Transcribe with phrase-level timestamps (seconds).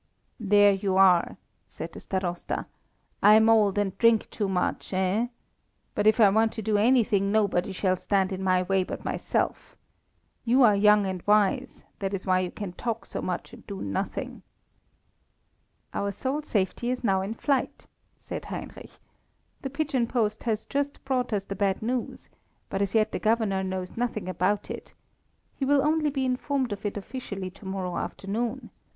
[0.39, 2.65] _""There you are," said the Starosta.
[3.21, 5.27] "I'm old, and drink too much, eh?
[5.93, 9.75] But if I want to do anything, nobody shall stand in my way but myself.
[10.43, 13.79] You are young and wise; that is why you can talk so much and do
[13.79, 14.41] nothing."
[15.93, 17.85] "Our sole safety is now in flight,"
[18.17, 18.89] said Heinrich.
[19.61, 22.27] "The pigeon post has just brought us the bad news,
[22.71, 24.95] but as yet the Governor knows nothing about it.
[25.53, 28.71] He will only be informed of it officially to morrow afternoon.